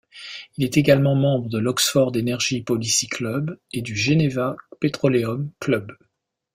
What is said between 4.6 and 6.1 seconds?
Petroleum Club.